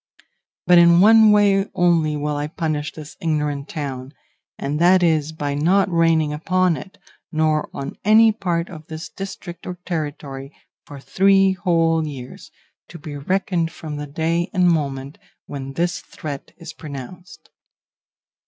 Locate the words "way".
1.31-1.67